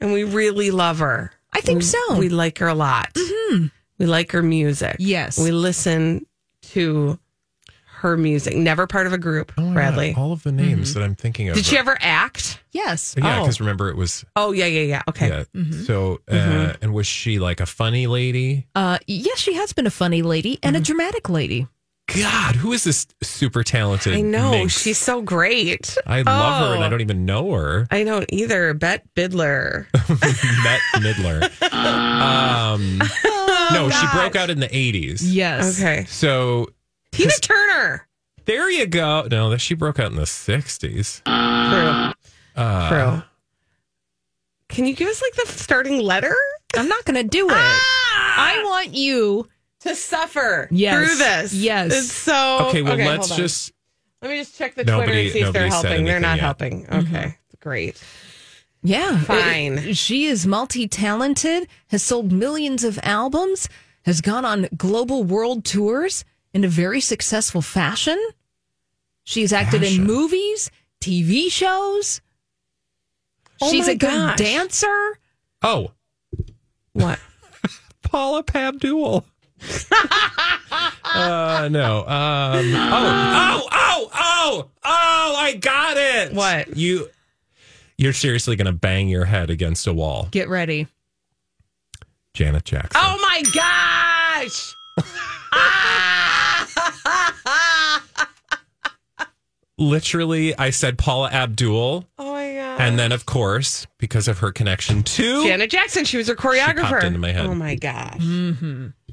[0.00, 1.32] and we really love her.
[1.52, 2.16] I think We- so.
[2.18, 3.16] We like her a lot.
[3.98, 4.96] We like her music.
[4.98, 5.38] Yes.
[5.38, 6.26] We listen
[6.72, 7.18] to
[7.98, 8.54] her music.
[8.56, 10.14] Never part of a group, Oh my God, Bradley.
[10.16, 11.54] all of the names that I'm thinking of.
[11.54, 12.60] Did she ever act?
[12.72, 13.14] Yes.
[13.16, 13.42] Yeah, Oh.
[13.42, 15.02] because remember it was Oh, yeah, yeah, yeah.
[15.08, 15.28] Okay.
[15.28, 15.44] yeah.
[15.54, 15.84] Mm-hmm.
[15.84, 18.66] So uh, and was she like a funny lady?
[18.74, 21.66] Uh, yes, she has been a funny lady and a dramatic lady.
[22.06, 24.14] God, who is this super talented?
[24.14, 24.50] I know.
[24.50, 24.78] minx?
[24.78, 25.96] She's so great.
[26.06, 26.86] I love her, and Oh.
[26.86, 27.86] I don't even know her.
[27.90, 28.74] I don't either.
[28.74, 29.86] Bet Bidler.
[30.62, 31.42] Met Midler.
[31.72, 32.98] Um,
[33.72, 35.20] no, she broke out in the '80s.
[35.24, 35.80] Yes.
[35.80, 36.04] Okay.
[36.04, 36.68] So
[37.12, 38.06] Tina Turner.
[38.44, 39.26] there you go.
[39.30, 41.22] No, that she broke out in the '60s.
[41.24, 42.12] True.
[42.62, 43.22] Uh, True.
[44.68, 46.34] Can you give us like the starting letter?
[46.76, 47.54] I'm not going to do it.
[47.56, 49.48] I want you.
[49.84, 50.96] To suffer Yes.
[50.96, 51.54] through this.
[51.54, 51.92] Yes.
[51.94, 52.66] It's so.
[52.68, 53.72] Okay, well, let's just.
[54.22, 56.04] Let me just check the Twitter and see if they're nobody said helping.
[56.06, 57.06] They're not anything helping.
[57.08, 57.38] Okay.
[57.60, 58.02] Great.
[58.82, 59.18] Yeah.
[59.20, 59.78] Fine.
[59.78, 63.68] Uh, She is multi talented, has sold millions of albums,
[64.06, 68.18] has gone on global world tours in a very successful fashion.
[69.24, 70.70] She's acted in movies,
[71.00, 72.20] TV shows.
[73.60, 74.38] Oh She's my a good gosh.
[74.38, 75.18] dancer.
[75.62, 75.92] Oh,
[76.92, 77.18] What?
[78.02, 79.24] Paula Pabdul.
[81.04, 81.98] Uh, no.
[82.00, 85.34] Um, oh, oh, oh, oh, oh!
[85.38, 86.32] I got it.
[86.32, 86.76] What?
[86.76, 87.08] you?
[87.96, 90.88] You're seriously going to bang your head against a wall, Get ready.
[92.34, 93.00] Janet Jackson.
[93.00, 94.74] Oh my gosh.
[99.76, 102.80] Literally, I said Paula Abdul, Oh my god.
[102.80, 106.04] and then of course, because of her connection to Janet Jackson.
[106.04, 106.82] She was her choreographer.
[106.82, 107.46] popped into my head.
[107.46, 108.20] Oh my gosh.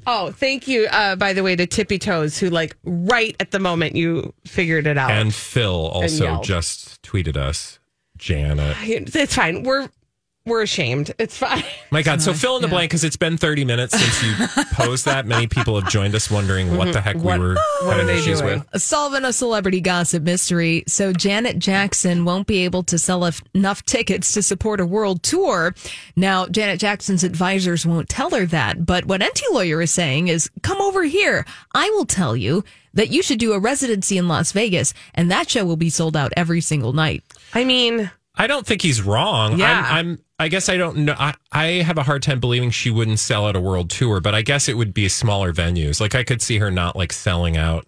[0.06, 0.86] Oh, thank you.
[0.90, 4.86] Uh, by the way, to Tippy Toes, who like right at the moment you figured
[4.86, 5.10] it out.
[5.10, 6.44] and Phil also yelled.
[6.44, 7.78] just tweeted us,
[8.16, 8.76] Janet.
[8.82, 9.62] it's fine.
[9.62, 9.88] We're
[10.44, 11.12] we're ashamed.
[11.18, 11.62] It's fine.
[11.90, 12.20] My God.
[12.20, 15.24] So fill in the blank because it's been 30 minutes since you posed that.
[15.24, 16.92] Many people have joined us wondering what mm-hmm.
[16.92, 18.64] the heck What- we were what are having they issues doing?
[18.72, 18.82] with.
[18.82, 20.82] Solving a celebrity gossip mystery.
[20.88, 25.74] So Janet Jackson won't be able to sell enough tickets to support a world tour.
[26.16, 30.50] Now, Janet Jackson's advisors won't tell her that, but what Enty Lawyer is saying is,
[30.62, 31.46] come over here.
[31.74, 35.48] I will tell you that you should do a residency in Las Vegas, and that
[35.48, 37.22] show will be sold out every single night.
[37.54, 39.58] I mean, I don't think he's wrong.
[39.58, 39.86] Yeah.
[39.90, 41.14] I'm, I'm I guess I don't know.
[41.18, 44.34] I, I have a hard time believing she wouldn't sell out a world tour, but
[44.34, 46.00] I guess it would be smaller venues.
[46.00, 47.86] Like I could see her not like selling out.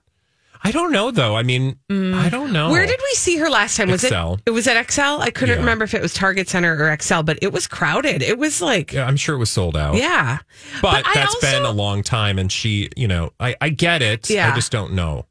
[0.67, 1.37] I don't know though.
[1.37, 2.15] I mean, mm.
[2.15, 2.71] I don't know.
[2.71, 3.91] where did we see her last time?
[3.91, 4.37] Was Xcel.
[4.39, 4.43] it?
[4.47, 5.21] It was at Xcel.
[5.21, 5.61] I couldn't Yeah.
[5.61, 8.23] remember if it was Target Center or Xcel, but it was crowded.
[8.23, 9.07] It was like, yeah.
[9.07, 9.97] I'm sure it was sold out.
[9.97, 10.39] Yeah.
[10.81, 14.01] But, I that's also- been a long time, and she, you know, I, I get
[14.01, 14.31] it.
[14.31, 14.51] Yeah.
[14.51, 15.27] I just don't know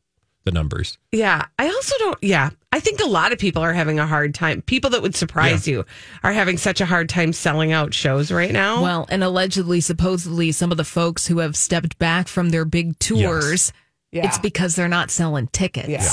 [0.45, 0.97] the numbers.
[1.11, 1.45] Yeah.
[1.57, 2.17] I also don't.
[2.21, 2.49] Yeah.
[2.71, 4.61] I think a lot of people are having a hard time.
[4.63, 5.85] People that would surprise you
[6.23, 8.81] are having such a hard time selling out shows right now.
[8.81, 12.97] Well, and allegedly, supposedly, some of the folks who have stepped back from their big
[12.99, 13.71] tours,
[14.11, 14.25] Yeah.
[14.27, 15.87] it's because they're not selling tickets.
[15.89, 16.09] Yeah.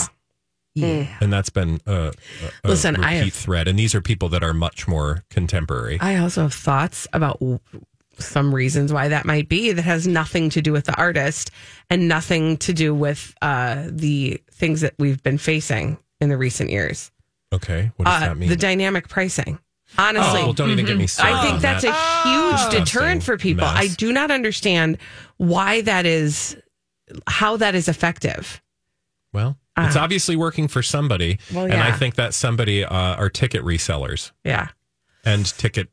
[0.75, 0.87] Yeah.
[1.05, 1.23] Mm.
[1.23, 2.13] And that's been a, a,
[2.65, 3.67] a Listen, repeat I have- thread.
[3.67, 5.99] And these are people that are much more contemporary.
[6.01, 7.59] I also have thoughts about w-
[8.23, 11.51] some reasons why that might be that has nothing to do with the artist
[11.89, 16.71] and nothing to do with uh, the things that we've been facing in the recent
[16.71, 17.11] years.
[17.53, 18.49] Okay, what does Uh, that mean?
[18.49, 19.59] the dynamic pricing.
[19.99, 21.35] Honestly, oh, don't even get me started.
[21.35, 22.65] I think that's that.
[22.65, 23.65] a huge deterrent for people.
[23.65, 24.99] I do not understand
[25.37, 26.57] why that is,
[27.27, 28.63] how that is effective.
[29.33, 31.55] Well, it's obviously working for somebody, Uh.
[31.55, 34.69] Well, and I think that somebody uh, are ticket resellers Yeah.
[35.25, 35.89] and ticket.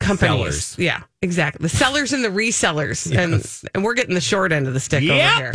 [0.00, 0.64] Companies.
[0.64, 0.78] Sellers.
[0.78, 1.62] Yeah, exactly.
[1.62, 3.10] The sellers and the resellers.
[3.10, 3.62] Yes.
[3.62, 5.32] And and we're getting the short end of the stick Yep.
[5.32, 5.52] over here.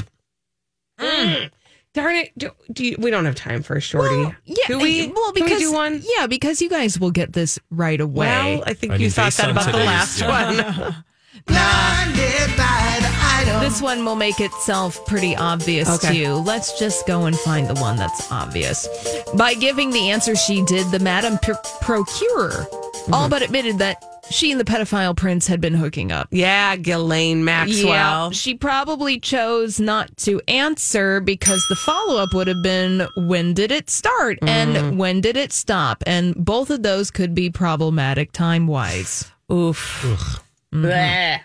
[1.00, 1.52] Mm.
[1.93, 2.32] Darn it.
[2.38, 4.15] Do, do you, we don't have time for a shorty.
[4.15, 5.08] Well, yeah, Do we?
[5.08, 6.02] well Can we because do one?
[6.17, 8.28] yeah, because you guys will get this right away.
[8.28, 10.89] Well, I think I you thought that about the last yeah.
[10.89, 10.96] one.
[13.59, 16.09] This one will make itself pretty obvious Okay.
[16.13, 16.33] to you.
[16.35, 18.87] Let's just go and find the one that's obvious.
[19.35, 22.65] By giving the answer she did, the Madam P- Procurer
[23.03, 23.13] Mm-hmm.
[23.13, 26.29] all but admitted that she and the pedophile prince had been hooking up.
[26.31, 27.83] yeah, Ghislaine Maxwell.
[27.89, 33.53] Yeah, she probably chose not to answer because the follow up would have been when
[33.53, 34.47] did it start Mm.
[34.47, 36.01] and when did it stop?
[36.07, 39.29] And both of those could be problematic time wise.
[39.51, 40.39] Oof.
[40.73, 41.41] Bleh.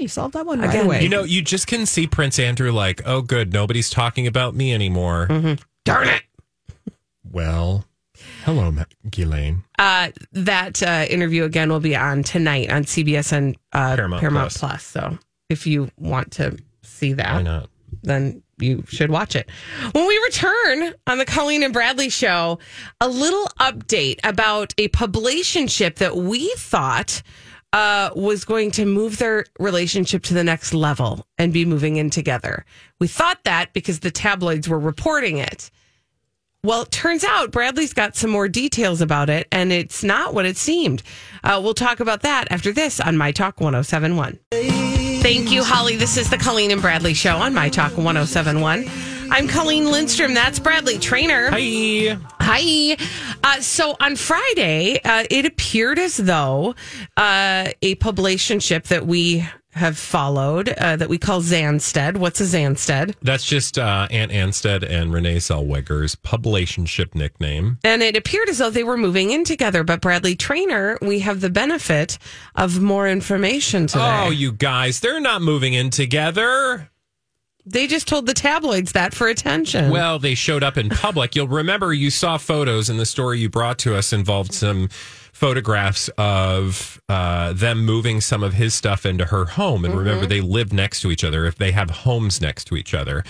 [0.00, 1.02] You solved that one right Again, away.
[1.02, 4.72] You know, you just can see Prince Andrew like, oh, good, nobody's talking about me
[4.72, 5.26] anymore.
[5.28, 5.62] Mm-hmm.
[5.84, 6.22] Darn it.
[7.30, 7.84] Well,
[8.44, 9.64] hello, Ma- Ghislaine.
[9.78, 14.52] Uh, that uh, interview again will be on tonight on CBS and uh, Paramount Paramount,
[14.52, 14.58] Plus.
[14.58, 14.84] Plus.
[14.84, 17.68] So if you want to see that, Why not?
[18.02, 19.48] then you should watch it.
[19.92, 22.58] When we return on the Colleen and Bradley show,
[23.00, 27.22] a little update about a publicationship that we thought
[27.72, 32.10] uh, was going to move their relationship to the next level and be moving in
[32.10, 32.64] together.
[32.98, 35.70] We thought that because the tabloids were reporting it.
[36.62, 40.44] Well, it turns out Bradley's got some more details about it, and it's not what
[40.44, 41.02] it seemed.
[41.42, 44.38] Uh, we'll talk about that after this on My Talk 1071.
[45.22, 45.96] Thank you, Holly.
[45.96, 48.84] This is the Colleen and Bradley Show on My Talk 1071.
[49.32, 50.34] I'm Colleen Lindstrom.
[50.34, 51.50] That's Bradley Traynor.
[51.50, 52.18] Hi.
[52.40, 52.96] Hi.
[53.44, 56.74] Uh, so on Friday, uh, it appeared as though
[57.16, 62.16] uh, a publicationship that we have followed uh, that we call Zanstead.
[62.16, 63.14] What's a Zanstead?
[63.22, 67.78] That's just uh, Ant Anstead and Renee Zellweger's publicationship nickname.
[67.84, 69.84] And it appeared as though they were moving in together.
[69.84, 72.18] But Bradley Traynor, we have the benefit
[72.56, 74.24] of more information today.
[74.26, 76.90] Oh, you guys, they're not moving in together.
[77.66, 79.90] They just told the tabloids that for attention.
[79.90, 81.36] Well, they showed up in public.
[81.36, 84.88] You'll remember you saw photos, and the story you brought to us involved some
[85.32, 89.84] photographs of uh, them moving some of his stuff into her home.
[89.84, 92.92] And remember, they live next to each other if they have homes next to each
[92.92, 93.24] other.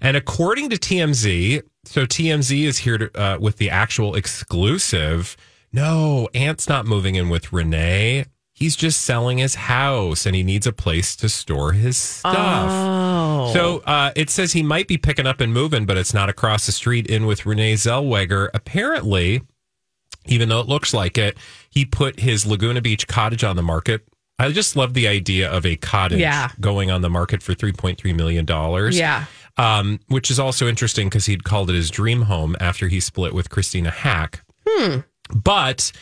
[0.00, 5.36] And according to TMZ, so TMZ is here to, uh, with the actual exclusive.
[5.72, 8.26] No, Ant's not moving in with Renee.
[8.52, 12.34] He's just selling his house and he needs a place to store his stuff.
[13.46, 13.52] Oh.
[13.52, 16.66] So uh, it says he might be picking up and moving, but it's not across
[16.66, 18.48] the street in with Renee Zellweger.
[18.54, 19.42] Apparently,
[20.26, 21.36] even though it looks like it,
[21.70, 24.06] he put his Laguna Beach cottage on the market.
[24.38, 26.50] I just love the idea of a cottage Yeah.
[26.60, 28.46] going on the market for $3.3 million.
[28.92, 29.26] Yeah.
[29.56, 33.32] Um, which is also interesting because he'd called it his dream home after he split
[33.32, 34.40] with Christina Haack.
[35.32, 35.92] But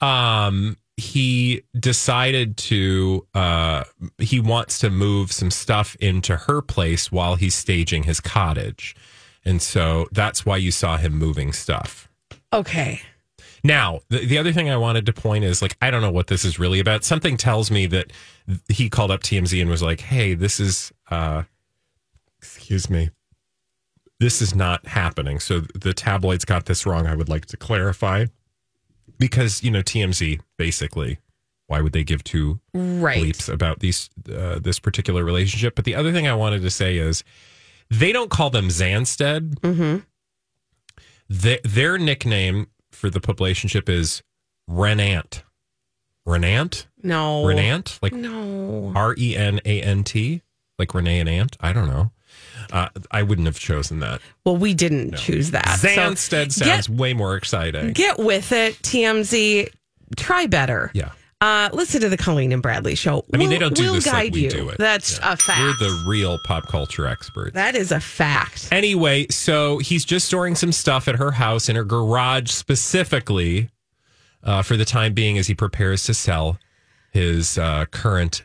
[0.00, 3.84] um, he decided to, uh,
[4.18, 8.94] he wants to move some stuff into her place while he's staging his cottage.
[9.44, 12.08] And so that's why you saw him moving stuff.
[12.52, 13.00] okay.
[13.62, 16.28] Now, the, the other thing I wanted to point is like, I don't know what
[16.28, 17.04] this is really about.
[17.04, 18.10] Something tells me that
[18.68, 21.42] he called up TMZ and was like, hey, this is, uh,
[22.38, 23.10] excuse me,
[24.18, 25.40] this is not happening.
[25.40, 27.06] So the tabloids got this wrong.
[27.06, 28.26] I would like to clarify
[29.20, 31.18] because, you know, TMZ basically,
[31.68, 33.22] why would they give two Right.
[33.22, 35.76] bleeps about these, uh, this particular relationship?
[35.76, 37.22] But the other thing I wanted to say is
[37.88, 39.60] they don't call them Zanstead.
[39.60, 39.98] Mm-hmm.
[41.42, 44.22] Th- their nickname for the relationship is
[44.66, 45.44] Renant.
[46.26, 46.86] Renant?
[47.02, 47.44] No.
[47.44, 47.98] Renant?
[48.02, 48.92] Like No.
[48.96, 50.42] R E N A N T?
[50.78, 51.56] Like Renee and Ant?
[51.60, 52.10] I don't know.
[52.72, 54.20] Uh, I wouldn't have chosen that.
[54.44, 55.78] Well, we didn't choose that.
[55.80, 57.92] So Zanstead sounds way more exciting.
[57.92, 59.68] get with it, TMZ.
[60.16, 60.90] Try better.
[60.94, 61.10] yeah.
[61.42, 63.24] Uh, listen to the Colleen and Bradley show.
[63.32, 64.50] I mean, they We'll- don't do we'll this guide like we you.
[64.50, 64.76] do it.
[64.76, 65.32] That's Yeah.
[65.32, 65.60] a fact.
[65.80, 67.54] We're the real pop culture experts.
[67.54, 68.68] that is a fact.
[68.70, 73.70] Anyway, so he's just storing some stuff at her house in her garage specifically
[74.44, 76.58] uh, for the time being as he prepares to sell
[77.10, 78.44] his uh, current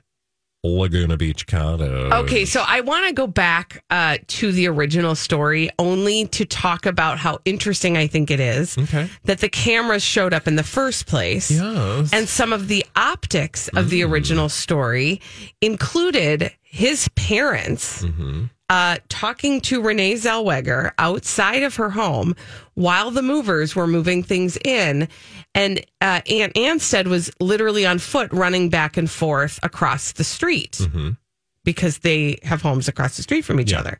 [0.65, 2.11] Laguna Beach Cottage.
[2.11, 6.85] Okay, so I want to go back uh, to the original story only to talk
[6.85, 9.09] about how interesting I think it is Okay.
[9.25, 11.51] that the cameras showed up in the first place.
[11.51, 12.09] Yes.
[12.13, 15.21] And some of the optics of the original story
[15.61, 18.03] included his parents
[18.69, 22.35] uh, talking to Renee Zellweger outside of her home
[22.73, 25.07] while the movers were moving things in.
[25.53, 30.81] And uh, Ant Anstead was literally on foot running back and forth across the street
[31.63, 33.79] because they have homes across the street from each Yeah.
[33.81, 33.99] other.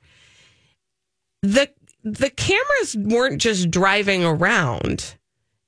[1.44, 1.70] The
[2.04, 5.16] the cameras weren't just driving around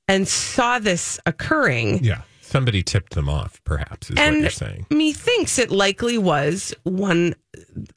[0.07, 2.21] and saw this occurring yeah.
[2.47, 4.85] Somebody tipped them off, perhaps, is what and you're saying.
[4.89, 7.35] methinks it likely was one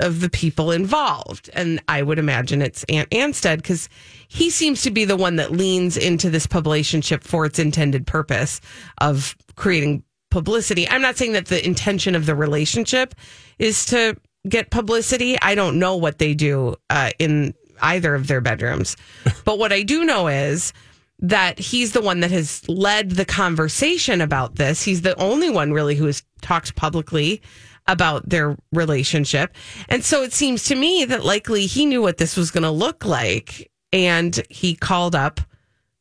[0.00, 1.48] of the people involved.
[1.52, 3.88] And I would imagine it's Ant Anstead because
[4.26, 8.60] he seems to be the one that leans into this publicationship for its intended purpose
[8.98, 10.88] of creating publicity.
[10.88, 13.14] I'm not saying that the intention of the relationship
[13.60, 14.16] is to
[14.48, 15.40] get publicity.
[15.40, 18.96] I don't know what they do uh, in either of their bedrooms.
[19.44, 20.72] but what I do know is
[21.20, 24.82] that he's the one that has led the conversation about this.
[24.82, 27.42] He's the only one really who has talked publicly
[27.86, 29.54] about their relationship.
[29.88, 32.70] And so it seems to me that likely he knew what this was going to
[32.70, 35.40] look like and he called up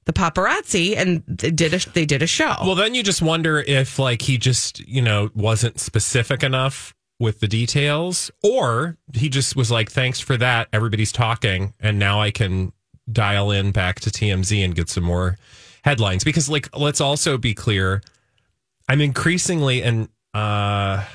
[0.06, 2.56] the paparazzi and they did a they did a show.
[2.64, 7.42] Well, then you just wonder if, like, he just, you know, wasn't specific enough with
[7.42, 10.70] the details, or he just was like, thanks for that.
[10.72, 11.74] Everybody's talking.
[11.80, 12.72] And now I can
[13.12, 15.38] dial in back to TMZ and get some more
[15.84, 16.24] headlines.
[16.24, 18.01] Because, like, let's also be clear
[18.88, 21.05] I'm increasingly, and, uh,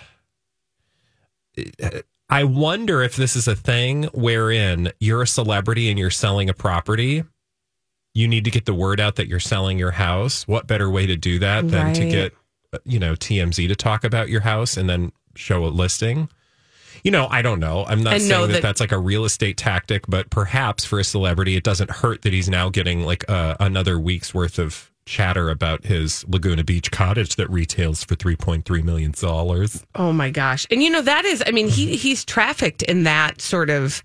[2.30, 6.54] I wonder if this is a thing wherein you're a celebrity and you're selling a
[6.54, 7.24] property.
[8.14, 10.46] You need to get the word out that you're selling your house.
[10.46, 12.32] What better way to do that than to get,
[12.84, 16.28] you know, TMZ to talk about your house and then show a listing?
[17.04, 17.84] You know, I don't know.
[17.86, 20.98] I'm not And saying that, that- that's like a real estate tactic, but perhaps for
[20.98, 24.90] a celebrity, it doesn't hurt that he's now getting like uh, another week's worth of
[25.06, 29.12] chatter about his Laguna Beach cottage that retails for $3.3 million.
[29.94, 30.66] Oh my gosh.
[30.70, 34.02] And you know that is I mean he he's trafficked in that sort of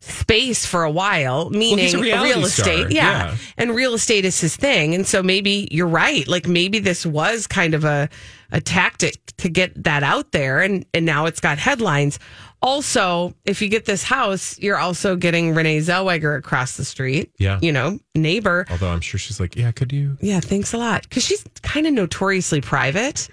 [0.00, 3.30] space for a while meaning he's a real estate yeah.
[3.30, 3.36] yeah.
[3.56, 7.46] and real estate is his thing and so maybe you're right like maybe this was
[7.46, 8.08] kind of a
[8.52, 12.18] a tactic to get that out there and and now it's got headlines
[12.62, 17.58] also if you get this house you're also getting Renee Zellweger across the street Yeah.
[17.62, 20.16] you know neighbor Although I'm sure she's like, yeah, could you?
[20.20, 21.02] yeah, thanks a lot.
[21.02, 23.28] Because she's kind of notoriously private.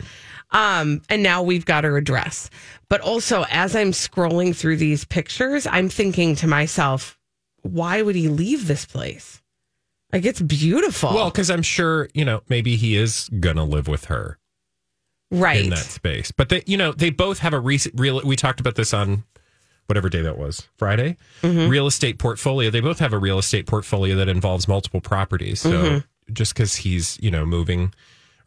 [0.53, 2.49] Um, and now we've got her address.
[2.89, 7.17] But also, as I'm scrolling through these pictures, I'm thinking to myself,
[7.63, 9.41] why would he leave this place?
[10.11, 11.11] Like, it's beautiful.
[11.13, 14.37] Well, because I'm sure, you know, maybe he is going to live with her.
[15.31, 15.63] right.
[15.63, 16.31] in that space.
[16.31, 18.21] But they, you know, they both have a recent real.
[18.23, 19.23] We talked about this on
[19.87, 21.17] whatever day that was, Friday.
[21.41, 21.67] Mm-hmm.
[21.67, 22.69] Real estate portfolio.
[22.69, 25.61] They both have a real estate portfolio that involves multiple properties.
[25.61, 26.33] So Mm-hmm.
[26.33, 27.91] just because he's, you know, moving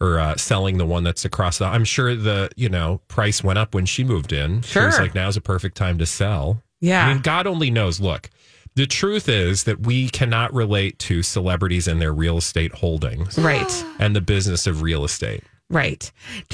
[0.00, 3.58] or uh, selling the one that's across the, I'm sure the, you know, price went
[3.58, 4.62] up when she moved in.
[4.62, 6.62] She was like, now's a perfect time to sell.
[6.80, 7.06] Yeah.
[7.06, 8.00] I mean, God only knows.
[8.00, 8.30] Look.
[8.74, 13.84] The truth is that we cannot relate to celebrities and their real estate holdings Right.
[13.98, 16.12] and the business of real estate Right.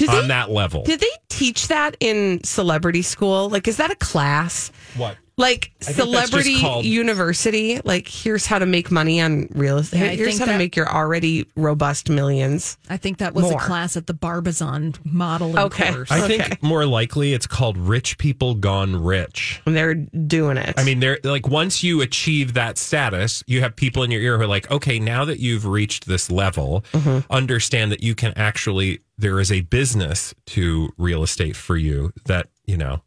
[0.09, 0.83] On they, that level.
[0.83, 3.49] did they teach that in celebrity school?
[3.49, 4.71] Like, is that a class?
[4.95, 5.17] What?
[5.35, 5.97] Like think that's just
[6.31, 9.99] celebrity called- university, like here's how to make money on real estate.
[9.99, 12.77] Yeah, here's think how to make your already robust millions.
[12.89, 13.53] I think that was More.
[13.53, 15.91] a class at the Barbizon modeling Okay.
[15.91, 16.11] course.
[16.11, 16.37] I Okay.
[16.37, 19.59] think more likely it's called rich people gone rich.
[19.65, 20.75] And they're doing it.
[20.77, 24.37] I mean, they're like once you achieve that status, you have people in your ear
[24.37, 27.19] who are like, okay, now that you've reached this level, mm-hmm.
[27.31, 32.47] understand that you can actually there is a business to real estate for you that
[32.65, 33.01] you know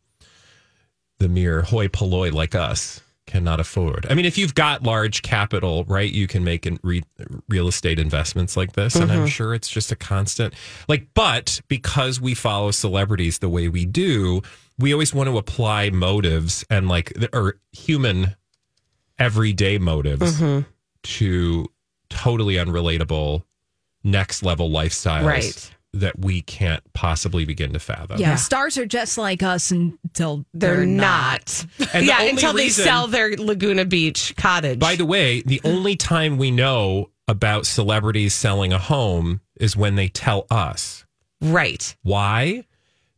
[1.19, 4.07] the mere hoi polloi like us cannot afford.
[4.09, 7.03] I mean, if you've got large capital, right, you can make in re-
[7.49, 9.27] real estate investments like this, and I'm mm-hmm.
[9.27, 10.55] sure it's just a constant.
[10.89, 14.43] Like, but because we follow celebrities the way we do,
[14.79, 18.37] we always want to apply motives and like or human
[19.19, 20.69] everyday motives mm-hmm.
[21.03, 21.67] to
[22.09, 23.43] totally unrelatable
[24.05, 25.76] next level lifestyles Right.
[26.01, 28.19] That we can't possibly begin to fathom.
[28.21, 31.67] yeah, stars are just like us until they're, they're, not.
[31.93, 34.79] And yeah, only until they sell their Laguna Beach cottage.
[34.79, 39.95] By the way, the only time we know about celebrities selling a home is when
[39.97, 41.05] they tell us.
[41.41, 41.97] right.
[42.03, 42.65] Why?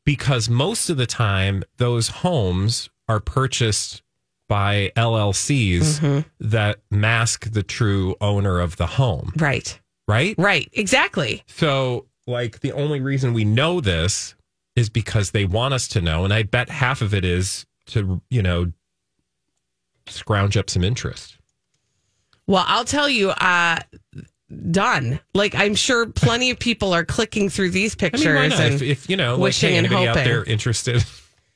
[0.05, 4.03] Because most of the time, those homes are purchased
[4.49, 6.21] by LLCs Mm-hmm.
[6.49, 9.79] that mask the true owner of the home, Right.
[10.07, 10.35] right?
[10.39, 10.71] Right.
[10.73, 11.43] Exactly.
[11.49, 14.35] So, like, the only reason we know this
[14.77, 16.25] is because they want us to know.
[16.25, 18.71] And I bet half of it is to, you know,
[20.07, 21.37] scrounge up some interest.
[22.47, 23.79] Well, I'll tell you, uh,
[24.71, 25.21] done.
[25.35, 28.61] Like I'm sure plenty of people are clicking through these I pictures mean, why not?
[28.61, 31.05] and If, if you know, like, wishing hey, and anybody out there interested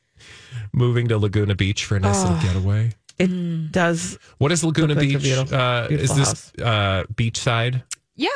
[0.73, 2.93] moving to Laguna Beach for a nice little getaway?
[3.19, 4.19] it does.
[4.39, 5.23] What is Laguna Look like a Beach?
[5.23, 7.83] beautiful- uh, is this uh, beachside
[8.17, 8.29] Yeah.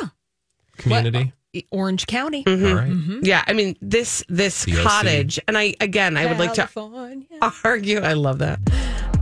[0.78, 1.32] community?
[1.70, 2.44] Orange County.
[2.46, 2.92] All right.
[3.22, 4.82] Yeah, I mean this this The OC.
[4.82, 6.68] cottage, and I again I would like to
[7.64, 8.00] argue.
[8.00, 8.58] I love that.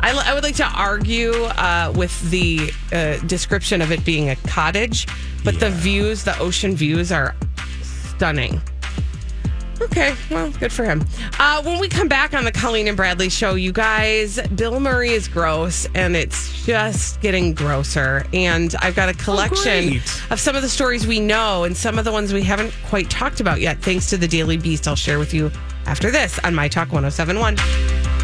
[0.00, 4.36] I, I would like to argue uh, with the uh, description of it being a
[4.36, 5.06] cottage,
[5.44, 7.34] but the views, the ocean views, are
[7.82, 8.60] stunning.
[9.80, 11.04] Okay, well, good for him.
[11.38, 15.10] Uh, when we come back on the Colleen and Bradley show, you guys, Bill Murray
[15.10, 18.24] is gross, and it's just getting grosser.
[18.32, 20.22] And I've got a collection great.
[20.30, 23.10] of some of the stories we know and some of the ones we haven't quite
[23.10, 24.86] talked about yet, thanks to the Daily Beast.
[24.88, 25.50] I'll share with you
[25.86, 28.23] after this on My Talk 1071.